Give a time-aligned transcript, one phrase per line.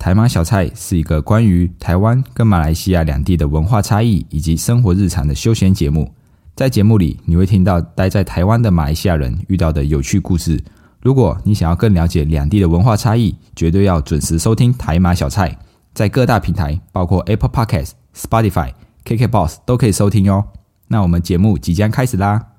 [0.00, 6.10] 台马小菜是一个关于台湾跟马来西亚两地的文化差异以及生活日常的休闲节目。
[6.56, 10.58] 在节目里，你会听到待在台湾的马来西亚人遇到的有趣故事。
[11.02, 15.54] 如果你想要更了解两地的文化差异，绝对要准时收听台马小菜，
[15.92, 18.72] 在各大平台，包括 Apple Podcast、Spotify、
[19.04, 20.42] KKBox 都可以收听哟。
[20.88, 22.49] 那我们节目即将开始啦！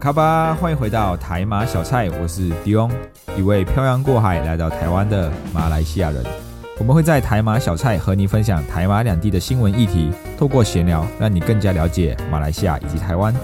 [0.00, 2.90] 卡巴，欢迎回到台马小菜，我是迪翁，
[3.36, 6.24] 一位漂洋过海来到台湾的马来西亚人。
[6.78, 13.34] 我们会在台马小菜和你分享台马两地的新闻议题，透过闲聊，让你更加了解马来西亚以及台湾。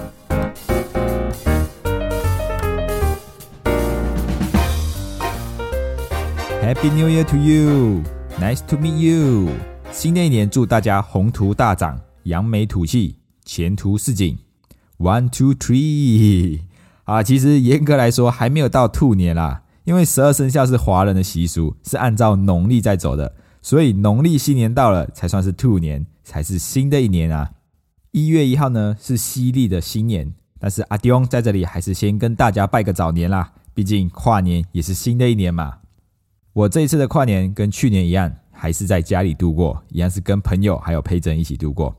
[6.63, 8.01] Happy New Year to you!
[8.41, 9.51] Nice to meet you!
[9.91, 14.35] 新的一年，祝大家宏图大展，扬眉吐气，前途似锦。
[14.99, 16.61] One, two, three！
[17.03, 27.51] 啊，其实严格来说还没有到兔年啦，因为十二生肖是华人的习俗，是按照农历在走的，所以农历新年到了才算是兔年，才是新的一年啊。
[28.11, 35.77] 一月一号呢是西历的新年，但是阿迪翁在这里还是先跟大家拜个早年啦，毕竟跨年也是新的一年嘛。
[36.53, 41.95] 我这一次的跨年跟去年一样，还是在家里度过，一样是跟朋友还有陪诊一起度过，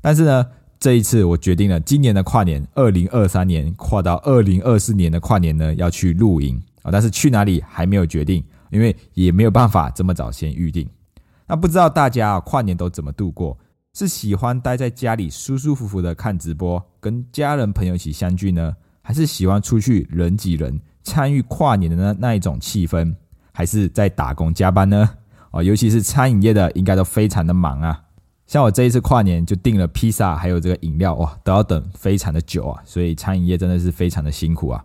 [0.00, 0.46] 但是呢。
[0.80, 6.90] 这一次，我决定了，今年的跨年，二零二三年跨到二零二四年的跨年呢，要去露营啊！
[6.92, 10.88] 但是去哪里还没有决定，因为也没有办法这么早先预定。
[11.48, 13.58] 那不知道大家啊，跨年都怎么度过？
[13.94, 18.72] 是喜欢待在家里舒舒服服的看直播，跟家人朋友一起相聚呢？
[19.02, 23.12] 还是喜欢出去人挤人，参与跨年的那那一种气氛？
[23.52, 25.10] 还是在打工加班呢？
[25.50, 28.00] 哦，尤其是餐饮业的，应该都非常的忙啊！
[28.48, 34.82] 像我这一次跨年就订了披萨，还有这个饮料，哇，都要等非常的久啊，所以餐饮业真的是非常的辛苦啊。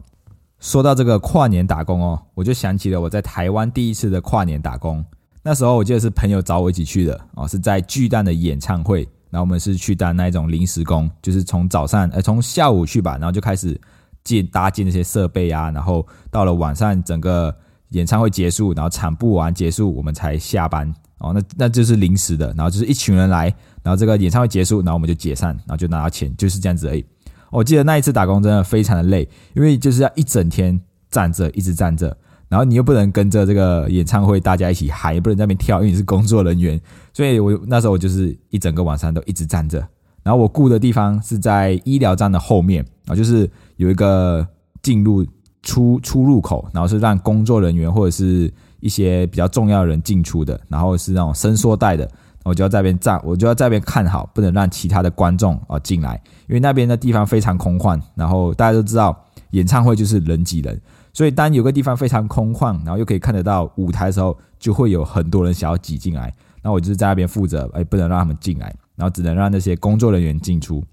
[0.59, 5.03] 说到这个跨年打工哦，我就想起了我在台湾第一次的跨年打工。
[5.41, 13.79] 那时候我记得是朋友找我一起去的哦，是在巨蛋的演唱会，然后我们是去当那一种临时工，就是从早上呃从下午去吧，然后就开始
[14.25, 17.55] 建搭建那些设备啊，然后到了晚上整个
[17.91, 20.93] 演唱会结束，然后场布完结束，我们才下班。
[21.23, 23.45] 哦，那那就是临时的，然后就是一群人来，
[23.81, 27.05] 然后这个演唱会结束，然后我们就解散，然后就拿到钱，就是这样子而已。
[27.49, 30.77] 我记得那一次打工真的非常的累，因为就是要一整天
[31.09, 32.17] 站着，一直站着，
[32.49, 36.77] 然后你又不能跟着这个演唱会大家一起嗨，也不能在那边跳，因为你是工作人员，
[37.13, 39.79] 所以我那时候我就是一整个晚上都一直站着。
[40.23, 44.45] 然后我雇的地方是在医疗站的后面啊，就是有一个
[44.81, 45.25] 进入
[45.61, 48.53] 出出入口，然后是让工作人员或者是。
[48.83, 52.05] 一些比较重要的人进出的，然后是那种伸缩带的，
[52.43, 57.97] 我就要在边站，我就要在边看好，不能让其他的观众啊进来，因为那边的地方非常空旷。
[58.13, 59.17] 然后大家都知道，
[59.51, 60.77] 演唱会就是人挤人，
[61.13, 66.33] 所以当有个地方非常空旷，然后又可以看得到舞台的时候，就会有很多人想要挤进来。
[66.61, 70.83] 那我就是在那边负责，哎，不能让他们进来，然后只能让那些工作人员进出。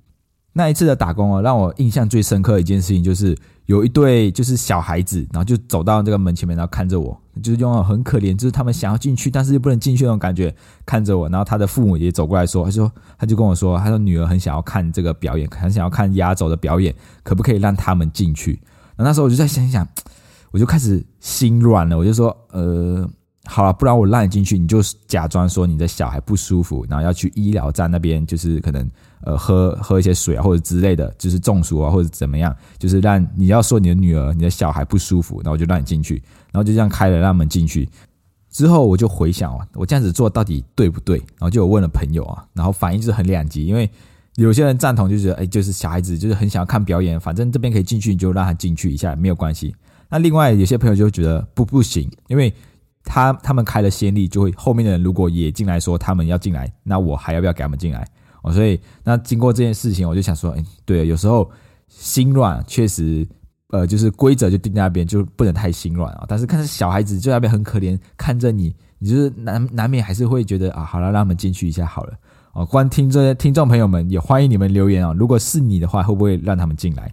[0.53, 3.37] 那一次的打工哦，让我印象最深刻的一件事情就是。
[3.67, 11.28] 有一对就是小孩子，然后就走到这个门前面，然后看着我，就是用很可怜，就是他们想要进去，但是又不能进去那种感觉，看着我。
[11.28, 18.53] 然后他的父母也走过来说，他说，他就跟我说，他说女儿很想要看这个表演，很想要看压轴的表演，可不可以让他们进去？
[18.97, 19.87] 然后那时候我就在想想，
[20.51, 23.09] 我就开始心软了，我就说，呃。
[23.47, 28.89] 好了，不然我让你进去，你就假装说你的小孩不舒服，然后要去医疗站那边，就是可能
[29.22, 36.22] 呃喝喝一些水啊，或者之类的，就是中暑啊，或者怎么样，就是让你要说你的女儿、你的小孩不舒服，然后我就让你进去，
[36.53, 37.88] 然后就这样开了让门进去。
[38.50, 41.19] 之后我就回想啊，我这样子做到底对不对？
[41.19, 43.88] 然后就有问了朋友啊，然后反应是很两极，因为
[44.36, 49.75] 有些人赞同，就觉得哎，就是小孩子就是很想要看表演，反正这边可以进去，你就让他进去一下没有关系。
[50.09, 52.53] 那另外有些朋友就觉得不不行，因为。
[53.03, 58.06] 他他们开了先例，就会后面的人如果也进来说他们要进来，那我还要不要给他们进来？
[58.43, 61.51] 哦，所以那经过这件事情，我就想说，哎，对，有时候
[61.89, 63.27] 心软确实，
[63.69, 66.25] 呃，就是规则就定在那边，就不能太心软啊。
[66.28, 72.15] 但是看着小孩子就在那边很可怜，看着你，你就是难难免还是会觉得啊，好了，让他们进去一下好了。
[72.53, 77.13] 哦，观听这些听众朋友们也欢迎你们留言啊，如果是你的话，会不会让他们进来？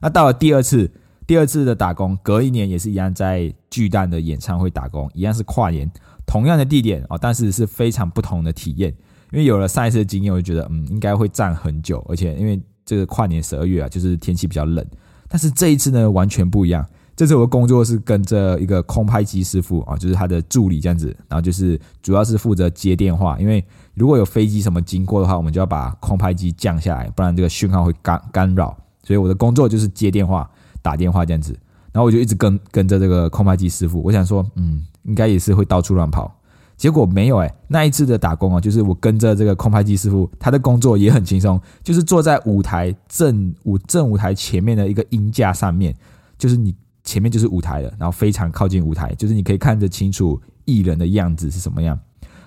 [0.00, 0.90] 那到了第二次。
[1.26, 5.86] 第二次的打工，隔一年也是一样，在巨蛋的演唱会打工，一样是跨年，
[6.24, 8.94] 同样的地点哦，但是是非常不同的体验。
[9.32, 14.84] 因为有了上一次的经验，我就觉得嗯，应该会站很久，而且因为这个跨年十二月啊，就是天气比较冷。
[15.28, 16.86] 但是这一次呢，完全不一样。
[17.14, 23.62] 这次我的工作是跟着一个空拍机师傅啊，就是他的助理这样子，然后就是主要是负责接电话，因为
[23.94, 28.76] 如果有飞机什么经过的话，我们就要把空拍机降下来，不然这个讯号会干干扰。
[29.02, 30.48] 所以我的工作就是接电话、
[30.80, 31.52] 打电话这样子。
[31.92, 36.32] 然后我就一直跟跟着这个空拍机师傅，我想说，嗯，应该也是会到处乱跑。
[36.78, 45.94] 结果没有哎，那一次的打工啊，就是我跟着这个空拍机师傅，他的工作也很轻松，就是坐在舞台正舞正舞台前面的一个音架上面，
[46.38, 46.72] 就是你
[47.02, 51.98] 前面就是舞台了，然后非常靠近舞台，就是你可以看得清楚艺人的样子是什么样。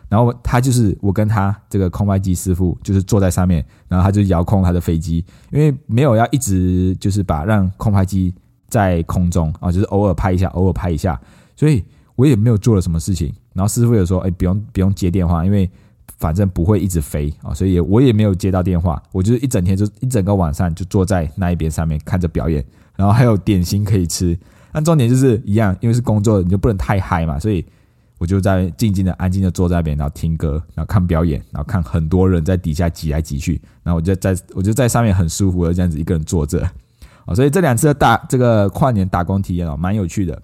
[0.07, 8.33] 然后他就是我跟他这个空拍机师傅，就是坐在上面，然后他就遥控他的飞机，因为没有要一直就是把让空拍机
[8.69, 11.19] 在空中啊，就是偶尔拍一下，偶尔拍一下，
[11.55, 11.83] 所以
[12.15, 13.33] 我也没有做了什么事情。
[13.53, 15.69] 然后师傅有说：“哎，不用不用接电话，因为
[16.17, 19.01] 反正不会一直飞啊，所以也我也没有接到电话。
[19.11, 22.63] 我就是一整天就一整个晚上就坐在那一边上面看着表演，
[22.95, 24.37] 然后还有点心可以吃。
[24.71, 27.65] 但重点就是一样，因为是工作，你就不能太嗨嘛，所以
[28.19, 36.63] 我就在静静的、安静的坐在那边，然后听歌，然后看表演，然后看很多人在底下挤来挤去，然后我就在我就在上面很舒服的这样子一个人坐着
[37.25, 37.35] 啊。
[37.35, 40.41] 所以这两次的大这个跨年打工体验哦，蛮有趣的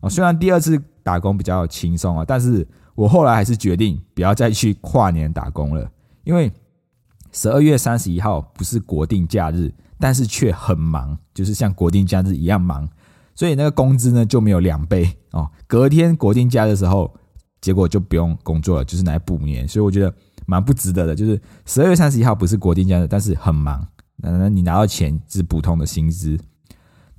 [0.00, 0.08] 啊。
[0.08, 0.82] 虽然第二次。
[1.02, 5.90] 打工比较轻松啊，但是我后来还是决定不要再去跨年打工了，
[6.24, 6.52] 因为
[7.32, 12.88] 十二月三十一号不是国定假日，但是却很忙，就是像国定假日一样忙，
[13.34, 15.48] 所以那个工资呢就没有两倍哦。
[15.66, 17.14] 隔天国定假的时候，
[17.60, 20.12] 结果就不用工作了，就是来补年，所以我觉得
[20.46, 21.14] 蛮不值得的。
[21.14, 23.86] 就是十二月三十一号不是国定假日，但是很忙，
[24.16, 26.38] 那那你拿到钱是普通的薪资。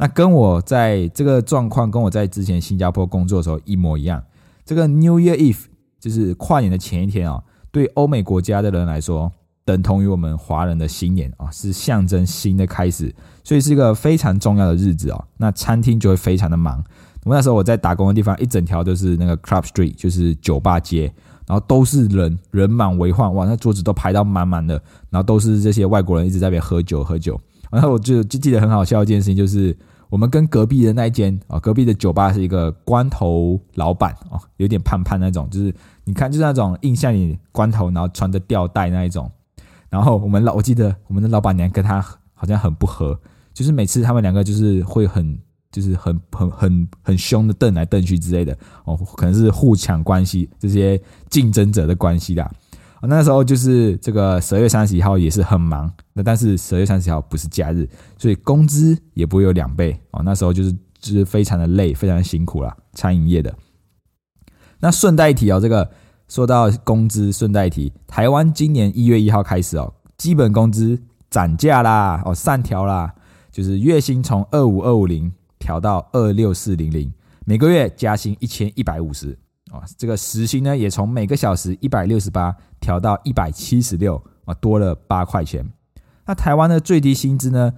[0.02, 4.24] 那跟我在这个状况，跟我在之前新加坡工作的时候一模一样。
[4.66, 5.66] 这个 New Year Eve
[6.00, 9.32] 就是跨年的前一天啊，对欧美国家的人来说，
[9.64, 13.14] 等同于我们华人的新年啊，是象征新的开始，
[13.44, 15.24] 所以是一个非常重要的日子哦。
[15.38, 16.84] 那餐厅就会非常的忙。
[17.26, 21.14] 我那时候我在打工的地方，一整条都是那个 Club Street，就是酒吧街，
[21.46, 24.82] 然后都是人，人满为患，哇，那桌子都排到满满的，
[25.12, 27.40] 然后都是这些外国人一直在那边喝酒喝酒。
[27.70, 29.78] 然后我就就记得很好笑一件事情，就是。
[30.12, 35.74] 我们跟隔壁的那一间啊，隔壁的酒吧是一个光头老板哦，有点胖胖那种，就是
[36.04, 39.32] 你看就是那种印象里光头，然后穿着吊带那一种。
[39.90, 42.02] 然后我们老我记得我们的老板娘跟他
[42.34, 43.18] 好像很不合，
[43.54, 45.40] 就是每次他们两个就是会很
[45.72, 52.52] 就是很很很很凶的瞪来瞪去之类的哦，可能是互抢关系这些竞争者的关系啦。
[53.08, 60.22] 那时候就是这个十二月三十一号也是很忙，那但是十二月三十一号不是假日，所以工资也不会有两倍哦。
[60.24, 63.52] 那时候就是就是非常的累，非常辛苦了，餐饮业的。
[64.80, 65.90] 那顺带一提哦，这个
[66.28, 73.12] 说到工资，顺带一提，台湾今年一月一号开始哦，基本工资涨价啦，哦上调啦，
[73.52, 77.12] 就是月薪从二五二五零调到二六四零零，
[77.46, 79.38] 每个月加薪一千一百五十。
[79.72, 85.66] 啊，这个时薪呢也从每个小时一百六十八调到一百七十六啊，多了八块钱。
[86.26, 87.72] 那台湾的最低薪资呢，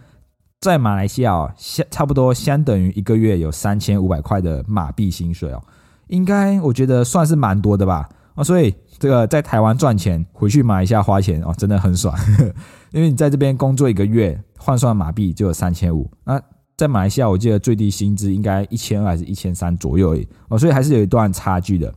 [0.59, 5.61] 在马来西亚相差不多相等于一个月有三千五百块的马币薪水哦，
[6.07, 12.17] 应该我觉得算是蛮多的吧啊，所以这个在台湾赚钱回去马来西亚花钱哦，真的很爽，
[12.91, 16.41] 因为你在这边工作一个月换算马币就有三千五那。
[16.75, 21.93] 在马来西亚，我记得最低薪资应该一千二还是一千三左右而已哦，所以还是有一段差距的。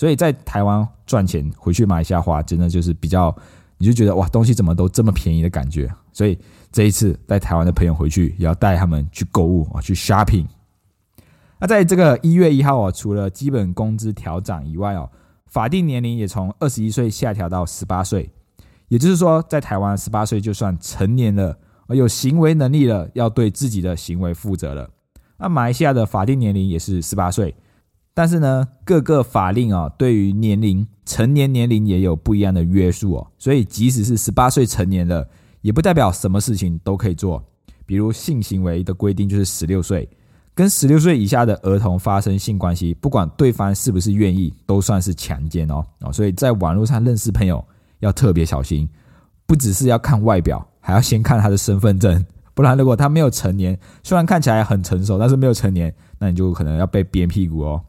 [0.00, 3.36] 所以在台湾赚钱回去马来西亚花，真的就是比较，
[3.76, 5.92] 你就觉得哇，东西怎么都这么便宜的感觉。
[6.10, 6.38] 所以
[6.72, 10.46] 这一次带台湾的朋友回去，也要带他们去购物啊，去 shopping。
[11.58, 15.10] 那在这个一月一号啊，除了基本工资调涨以外哦，
[15.44, 18.30] 法定年龄也从二十一岁下调到十八岁，
[18.88, 21.58] 也就是说，在台湾十八岁就算成年了。
[21.88, 24.88] 而有行为能力了，要对自己的行为负责了。
[25.36, 27.54] 那马来西亚的法定年龄也是十八岁，
[28.20, 33.26] 但是呢，各个法令啊，对于年龄成年年龄也有不一样的约束哦。
[33.38, 35.26] 所以，即使是十八岁成年了，
[35.62, 37.42] 也不代表什么事情都可以做。
[37.86, 40.06] 比如性行为的规定就是十六岁，
[40.54, 45.82] 跟十六岁以下的儿童发生性关系，不管对方是不是愿意，都算是强奸哦。
[46.02, 47.64] 哦，所以在网络上认识朋友
[48.00, 48.86] 要特别小心，
[49.46, 50.62] 不只是要看外表。
[50.78, 52.22] 还要先看他的身份证，
[52.52, 57.82] 不然如果他没有成年，虽然看起来很成熟，但是没有成年，那你就可能要被鞭屁股哦。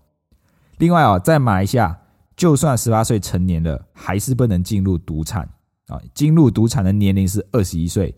[0.81, 1.95] 另外啊，在马来西亚，
[2.35, 5.47] 就算十八岁成年了，还是不能进入赌场
[5.85, 6.01] 啊。
[6.15, 8.11] 进入赌场的年龄是二十一岁。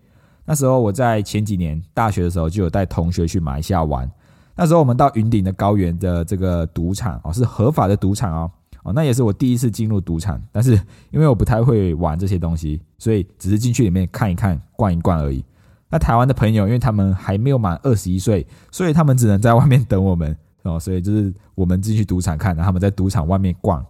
[0.46, 4.10] 那时候我在前几年大学的时候，就有带同学去马来西亚玩。
[4.56, 8.50] 那时候我们到云顶的高原的这个赌场哦，是合法的赌场哦。
[8.84, 10.72] 哦，那也是我第一次进入赌场，但是
[11.12, 15.44] 因为我不太会玩这些东西，所以只是进去里面看一看、逛一逛而已。
[15.90, 20.80] 那台湾的朋友，因为他们还没有满二十一岁，所以他们只能在外面等我们哦。
[20.80, 23.86] 所以就是我们进去赌场看，然后他们在赌场外面逛。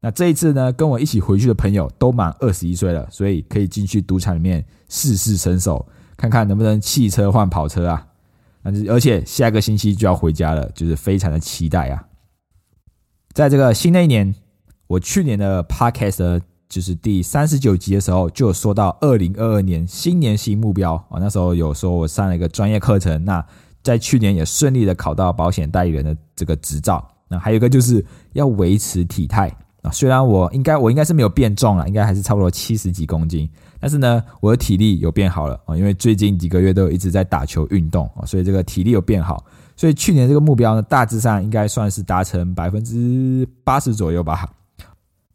[0.00, 5.86] 那这一次呢，跟我一起回去的朋友都满二十一岁了，所以可以进去赌场里面试试身手，
[6.16, 8.06] 看看能不能汽车换跑车啊。
[8.88, 12.04] 而且下个星期就要回家了，就是非常的期待啊。
[13.32, 14.34] 在这个新的一年，
[14.86, 21.18] 我去年的 podcast 就是第三十九集的时候，就有说到二零二二年新年新目标啊。
[21.20, 23.44] 那时候有说我上了一个专业课程，那
[23.82, 27.06] 在去年也顺利的考到保险代理人的这个执照。
[27.28, 29.90] 那还有一个就是要维持体态啊。
[29.90, 33.48] 虽然我应该我应该是没有变重了，应该还是差不多七十几公斤，
[33.80, 35.76] 但是呢，我的体力有变好了啊。
[35.76, 39.44] 因为最近几个月都一直在打球运动啊，所以这个体力有变好。
[39.76, 44.48] 所以去年这个目标呢，大致上应该算是达成百分之八十左右吧。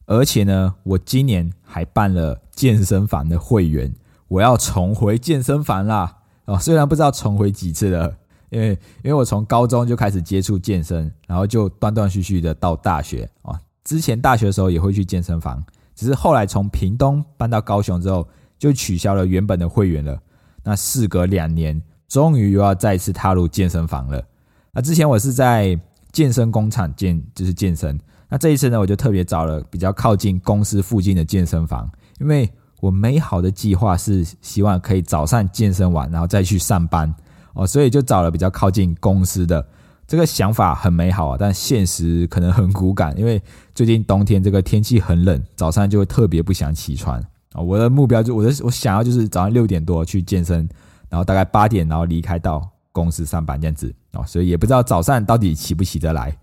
[0.05, 3.93] 而且呢，我今年还办了健身房的会员，
[4.29, 6.15] 我要重回健身房啦！
[6.45, 8.15] 哦，虽然不知道重回几次了，
[8.49, 8.69] 因为
[9.03, 13.59] 因为我从高中就开始接触健身，然后就断断续续的到大学啊。
[13.83, 15.63] 之前大学的时候也会去健身房，
[15.95, 18.27] 只是后来从屏东搬到高雄之后，
[18.59, 20.17] 就取消了原本的会员了。
[20.63, 24.21] 那事隔两年，终于又要再次踏入健身房了。
[24.73, 25.79] 那之前我是在
[26.11, 27.97] 健身工厂健，就是健身。
[28.29, 31.89] 那这一次呢，我就特别找了比较靠近公司附近的健身房，
[32.19, 32.49] 因为
[32.81, 37.13] 我美好的计划是希望可以早上健身完，然后再去上班
[37.57, 39.65] 哦，所以就找了比较靠近公司的。
[40.05, 43.41] 这个想法很美好啊，但现实可能很骨感，因为
[43.73, 47.19] 最近冬天这个天气很冷，早上就会特别不想起床
[47.51, 47.61] 啊。
[47.61, 50.69] 我的目标就我的我想要就是早上六点多去健身，
[51.09, 56.37] 然后大概八点然后离开到公司上班这样子哦，所以也不知道早上到底起不起得来。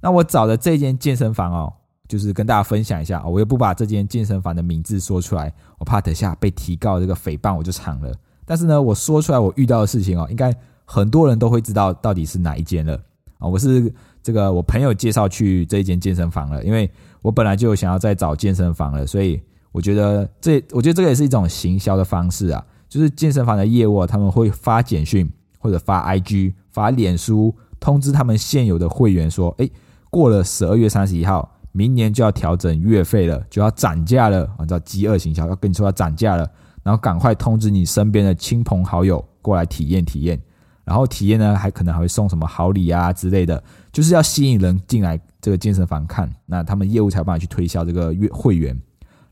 [0.00, 1.70] 那我找的这间健身房哦，
[2.08, 8.14] 就是跟大家分享一下我又不把这间健身房的名字说出来，我怕等下被提告这个诽谤我就惨了。
[8.46, 10.50] 但是呢，我说出来我遇到的事情哦，应该
[10.86, 12.94] 很多人都会知道到底是哪一间了
[13.38, 13.46] 啊。
[13.46, 19.38] 我是这个我朋友介绍去这一间健身房了，因为我本来就想要再找健身房了，所以
[19.72, 29.68] 我觉得这我觉得这个也是一种行销的方式啊，就是健身房的业务啊他们会发简讯或者发 IG 发脸书通知他们现有的会员说，哎。
[30.08, 34.48] 过了十二月三十一号，明年就要调整月费了，就要涨价了。
[34.56, 36.50] 按照饥饿行销，要跟你说要涨价了，
[36.86, 40.40] 然后赶快通知你身边的亲朋好友过来体验体验。
[40.84, 48.80] 然后体验呢，还可能还会送什么好礼啊之类的，就是要吸引人进来这个健身房看，那他们业务才办法去推销这个月会员。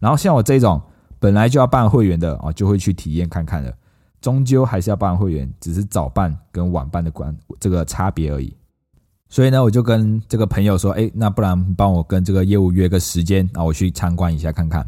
[0.00, 0.82] 然后像我这种
[1.20, 3.72] 本来就要办会员的啊，就会去体验看看的。
[4.20, 8.52] 终究还是要办会员，只是早办跟晚办的关这个差别而已。
[9.28, 14.84] 所以呢，我就跟这个朋友说：“哎，那不然帮我跟这个业务约个时间，啊我去参观一下看看。”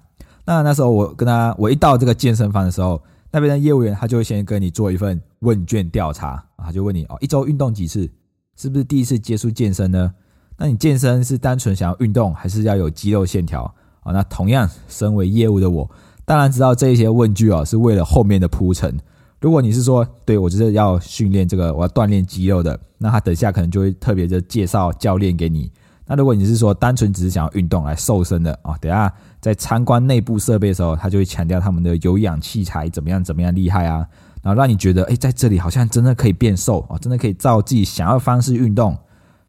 [0.46, 8.08] 那那时候我跟他，我一到这个健身房的时候，那边的业务员他就会先跟你做一份问卷调查，他就问你：“哦，一周运动几次？
[8.56, 10.14] 是不是第一次接触健身呢？
[10.56, 13.64] 那你健身是单纯想要运动，还是要有肌肉线条？”
[14.00, 15.90] 啊，那同样身为业务的我，
[16.24, 18.96] 当然知道这一些问句啊是为了后面的铺陈。
[19.40, 25.70] 如果你是说，对我就是要训练这个，我要锻炼肌肉的，那他等下可能就会特别的介绍教练给你。
[26.06, 34.06] 那如果你是说单纯只是想要运动来瘦身的啊，等下在参观内部设备的时候，他就会强调他们的有氧器材怎么样怎么样厉害啊，
[34.42, 38.96] 然后让你觉得，哎，在这里好像真的可以变瘦啊，真的可以照自己想要的方式运动。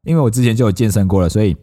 [0.04, 1.56] 因为我之前就有健身过了，所以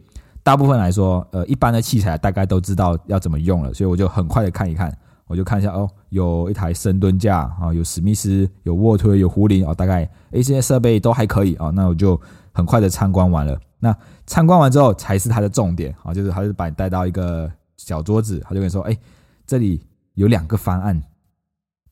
[0.43, 4.95] 大部分来说，呃，一般的器材大概都知道要怎么用了，所以我就很快的看一看。
[5.27, 12.21] 我就看一下哦，有一台深蹲架啊，有史密斯，有卧推，有壶铃哦，大概诶这些设备都还可以啊，那我就
[12.55, 13.59] 很快的参观完了。
[13.77, 13.95] 那
[14.25, 18.97] 参观完之后才是他的重点啊，就是他是把你带到一个小桌子，他就跟你说，哎，
[19.45, 19.79] 这里
[20.13, 20.99] 有两个方案，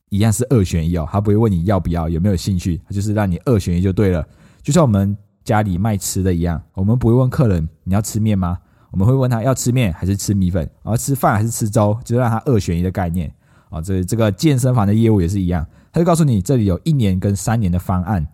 [0.08, 4.26] 一样是二选一哦，他不会问你要不要，有没有兴趣，他就是让你二选一就对了，
[4.62, 8.58] 就像我们家里卖吃的一样，我们不会问客人你要吃面吗？
[8.90, 13.32] 我们会问他要吃面还是吃米粉，而吃饭还是吃粥，就让他二选一的概念
[13.68, 13.80] 啊。
[13.80, 18.24] 这这个健身房的业务也是一样，他就告诉你这里有一年跟三年的方案，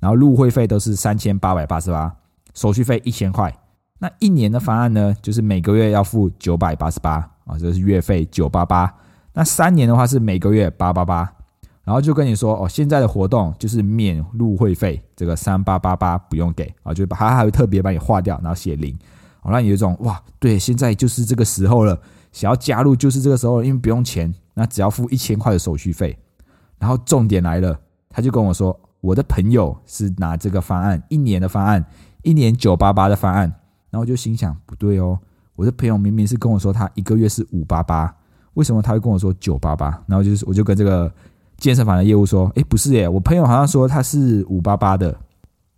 [0.00, 2.16] 然后入会费都是三千八百八十八，
[2.54, 3.54] 手续费一千块。
[3.98, 8.92] 那一年的方案呢，就是每个月要付九百八十八啊，这是月费九八八。
[9.34, 11.30] 那三年的话是每个月八八八，
[11.84, 18.98] 然后就跟你说哦，现在的活动就是免入会费，这个三八八八不用给啊，就把它还会特别把你划掉，然后写零。
[19.42, 21.98] 好，让你有一种哇，对，现在就是这个时候了，
[22.32, 26.18] 想要加入就是这个时候，因为不用钱，那只要付一千块的手续费。
[26.78, 27.78] 然后重点来了，
[28.08, 31.84] 他就跟我说，我的朋友是拿这个方案，一年的方案，
[32.22, 33.52] 一年九八八的方案。
[33.90, 35.18] 然后我就心想，不对哦，
[35.56, 38.14] 我的朋友明明是跟我说他一个月是五八八，
[38.54, 39.86] 为什么他会跟我说九八八？
[40.06, 41.12] 然后就是我就跟这个
[41.56, 45.14] 健身房的业务说：“诶，不是耶，我朋友好像说他是五八八的。”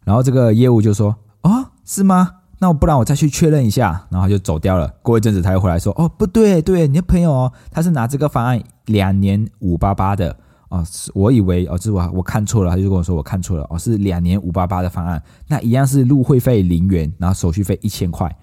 [0.05, 2.29] 然后这个业务就说：“哦，是吗？
[2.59, 4.93] 那我不然我再去确认一下。”然后就走掉了。
[5.00, 10.37] 过一阵子他又回来说：“哦，不对，对，你的朋友哦，他是拿这个方案两年五八八的
[10.73, 18.35] 哦，我以为哦，是我我看错了。”他就跟我说：“我看错了哦，是两年五八八的方案，那一样是入会费零元，然后手续费一千块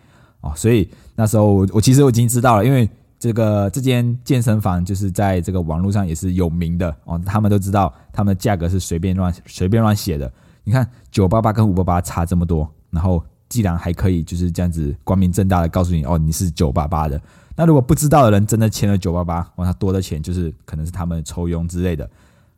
[0.41, 2.89] 哦。”所以那时候我我其实我已经知道了，因为。
[3.21, 10.31] 这个这间健身房就是在这个网络上也是有名的哦，他们都知道他们的价格是随便乱随便乱写的。
[10.63, 17.19] 你看九八八跟五八八差这么多，然后既然还可以就是这样子光明正大的告诉你哦，你是九八八的。
[17.55, 22.09] 那如果不知道的人真的签了九八八，哇，他多的钱就是可能是他们抽佣之类的，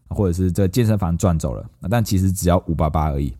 [0.09, 1.65] 或者是这健身房赚走了。
[1.89, 3.33] 但其实只要五八八而已。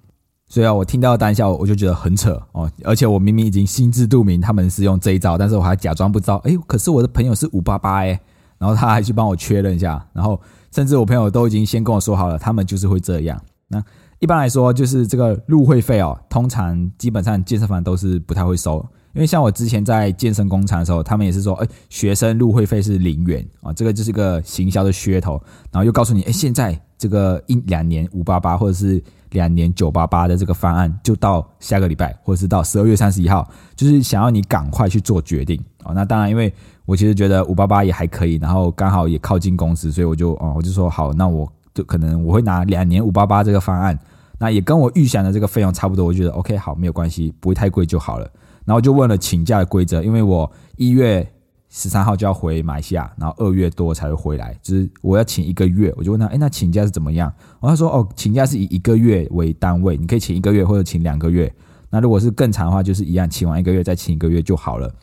[0.48, 2.70] 所以啊，我听到单下，我就觉得很扯哦。
[2.84, 6.38] 而且我明明已经心知肚明他们是用这一招，但是我还假装不知道。
[6.38, 8.20] 哎，可是我的朋友是五八八哎，
[8.58, 10.42] 然后他还去帮我确认一下，然后
[10.74, 13.40] 甚至我朋友都已经先跟我说好了，他们就是会这样。
[13.68, 13.82] 那
[14.22, 18.78] 一般来说，就是这个入会费哦，通常基本上健身房都是不太会收，
[19.14, 29.04] 因为像我之前在健身工厂的时候，他们也是说，哎，学生入会费是零元啊，这个就是个行销的噱头，然后又告诉你，哎，现在这个一两年五八八或者是。
[29.32, 35.94] 两年九八八的这个方案就到下个礼拜，或者是到十二月三十一号，就是想要你赶快去做决定哦。
[35.96, 43.98] 那当然，因为我其实觉得五八八也还可以，然后刚好也靠近公司，所以我就哦，我就说好，那我就可能我会拿两年五八八这个方案，
[44.42, 48.30] 那也跟我预想的这个费用差不多，我觉得 OK 好，没有关系，不会太贵就好了。
[48.66, 51.32] 然后就问了请假的规则，因为我一月。
[51.74, 54.54] 十三号就要回马来西亚，然后二月多才会回来。
[54.62, 57.34] 就是我要请一个月，我就问他，哎，那请假是怎么样？
[57.38, 61.50] 然后他说，哦，请假是以一个月为单位，你可以请一个月或者请两个月。
[61.90, 64.94] 那如果是更长的话，就是一样，请完一个月再请一个月就好了。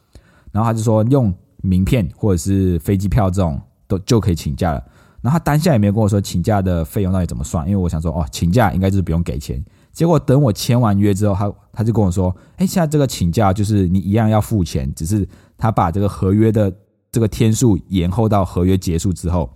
[0.53, 4.85] 然后他就说，用名片或者是飞机票这种都就可以请假了。
[5.21, 9.63] 然后他当下也没有跟我说请假的费用到底怎么算，因为我想说，哦，请假应该就是不用给钱。
[9.93, 15.29] 结果等我签完约之后，他他就跟我说，哎，现在这个请假就是你一样要付钱，只是。
[15.61, 16.73] 他把这个合约的
[17.11, 19.51] 这个天数延后到合约结束之后，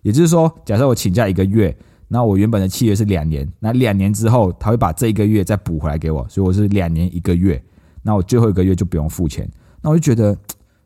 [0.00, 1.76] 也就是说，假设我请假一个月，
[2.08, 7.62] 那我原本的契约是两年，那两年之后他会把这一个月再补回来给我，所以我是两年一个月，
[8.02, 9.46] 那我最后一个月就不用付钱。
[9.82, 10.34] 那我就觉得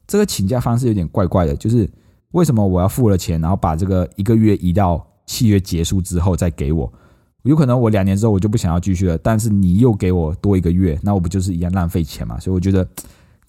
[0.05, 1.89] 这个请假方式有点怪怪的，就是
[2.33, 6.93] 为什么我要付了钱，然后把这个一个月移到契约结束之后再给我？
[7.43, 12.39] 有可能我两年之后我就不想要继续了，但是你又给我多一个月，那我不就是一样浪费钱嘛？
[12.39, 12.87] 所以我觉得。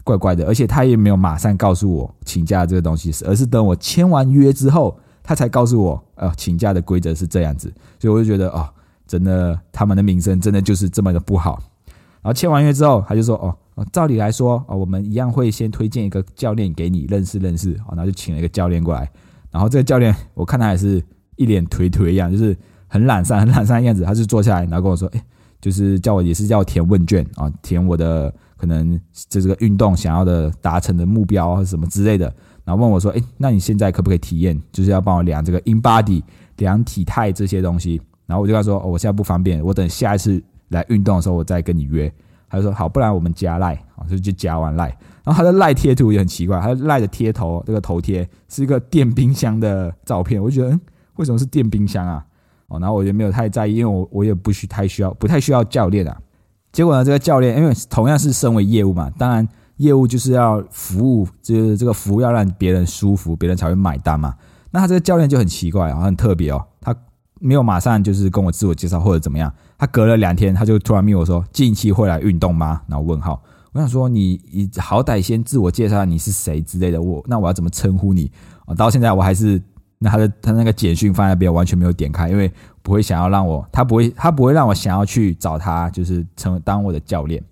[0.03, 7.69] 怪怪的，而且他也没有马上告诉我请假这个东西，而是等我签完约之后，他才告诉我，呃，请假的规则是这样子。
[7.99, 8.69] 所以我就觉得，哦，
[9.05, 11.61] 真的，他们的名声真的就是这么的不好。
[12.21, 13.53] 然后签完约之后，他就说，哦，
[13.85, 19.09] 照理来说，哦，我们一样会先推荐一个教练给你认识认识，哦，然后就请了一个教练过来。
[19.51, 21.03] 然后这个教练，我看他也是
[21.35, 24.03] 一脸颓颓一样，就是很懒散、很懒散的样子。
[24.03, 25.23] 他就坐下来，然后跟我说，哎，
[25.61, 28.33] 就是叫我也是叫我填问卷啊，填我的。
[28.59, 32.25] 可能这这个运动想要的达成的目标或什么之类的，
[32.65, 34.59] 然后问我说：“哎，那你现在可不可以体验？
[34.71, 36.23] 就是要帮我量这个 in body、
[36.55, 42.11] 量体态这些东西。”然后我就跟他说：“哦，我现在不方便，我等下一次来运动的时候我再跟你约。”
[42.49, 44.87] 他就说：“好，不然我们加赖啊，就就加完赖。”
[45.23, 50.81] 然后他的赖贴图也很奇怪，他的赖的贴头这个头贴是一个电冰箱的照片，我就觉得，嗯，
[51.15, 52.25] 为什么是电冰箱啊？
[52.67, 56.17] 哦，然后我也没有太在意，因为我我也不需太需要，不太需要教练啊。
[56.71, 64.35] 结果呢，这个教练因为同样是身为业务嘛，当然业务就是要服务，就是这个服务要让别人舒服，别人才会买单嘛。
[64.71, 66.95] 那他这个教练就很奇怪啊，很特别哦，他
[67.39, 72.81] 没有马上就是跟我自我介绍或者怎么样，他隔了两天他就突然密我说近期会来运动吗？
[72.87, 73.41] 然后问号，
[73.73, 78.31] 我想说你你好歹先自我介绍你是谁之类的，我那我要怎么称呼你
[78.65, 78.73] 啊？
[78.73, 79.61] 到现在我还是。
[79.99, 87.43] 那他的他那个简讯放在那边，完全没有点开，因为不会想要让我，他不会他不会让我想要去找他，就是成为当我的教练。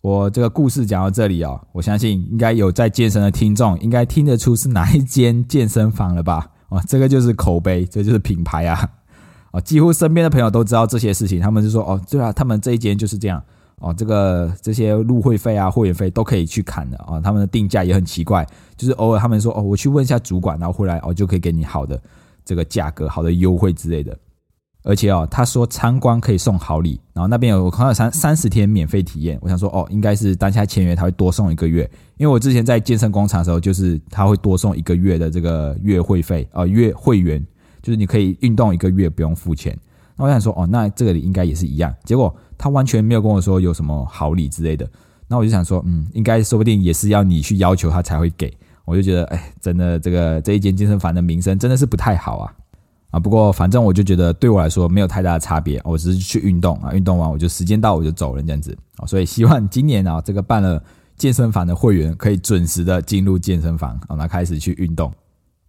[0.00, 6.48] 我这个故事讲到这里哦，我相信应该有在健身的听众应该听得出是哪一间健身房了吧？
[6.68, 8.88] 哦，这个就是口碑，这就是品牌啊！
[9.56, 13.42] 哦，几乎身边的朋友都知道这些事情，他们就说哦，对啊，他们这一间就是这样。
[13.78, 17.20] 哦，这个这些入会费啊、会员费都可以去砍的啊。
[17.20, 22.00] 他们的定价也很奇怪，就是偶尔他们说哦，我去问一下主管，然后回来哦就可以给你好的
[22.44, 24.16] 这个价格、好的优惠之类的。
[24.82, 29.38] 而且哦，他说参观可以送好礼，然后那边有我看到三三十天免费体验。
[29.42, 31.82] 我想说哦，应该是当下签约他会多送一个月，
[32.16, 37.44] 因为我之前在健身工厂的时候，就是他会多送一个月的这个月会费啊，月会员
[37.86, 39.78] 就是你可以运动一个月不用付钱。
[40.16, 42.34] 那我想说哦，那这个里应该也是一样，结果。
[42.58, 44.88] 他完全没有跟我说有什么好礼之类的，
[45.28, 48.50] 那我就想说，嗯，应该说不定也是要你去要求他才会给。
[48.86, 52.54] 我就觉得，哎，真的这个这一间健身房的名声真的是不太好啊。
[53.10, 53.20] 啊。
[53.20, 59.04] 不过反正我就觉得对我来说没有太大的差别，我只是去运动啊，运动完我就时间到我就走了这样子啊。
[59.04, 60.82] 所以希望今年啊，这个办了
[61.18, 65.12] 健身房的会员可以准时的进入健身房啊，那开始去运动。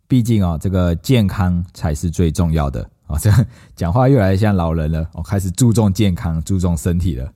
[0.07, 3.17] 毕竟啊，这个健康才是最重要的啊。
[3.19, 3.29] 这
[3.75, 7.29] 讲话越来越像老人了，我开始注重健康，注重身体了。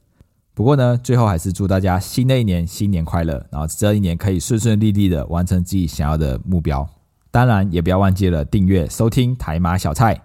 [0.53, 6.88] 不过呢，最后还是祝大家新的一年新年快乐，然后这一年可以顺顺利利的完成自己想要的目标。
[7.31, 10.19] 当然，也不要忘记了订阅收听台马小菜。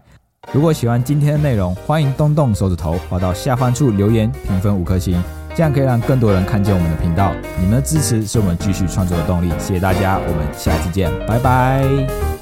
[0.52, 5.22] 如果喜欢今天的内容，欢迎动动手指头，滑到下方处留言评分五颗星，
[5.54, 7.32] 这样可以让更多人看见我们的频道。
[7.60, 9.48] 你们的支持是我们继续创作的动力。
[9.60, 12.35] 谢谢大家，我们下期见，拜拜。